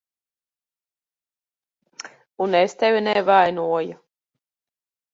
Un 2.47 2.59
es 2.63 2.75
tevi 2.81 3.05
nevainoju. 3.07 3.95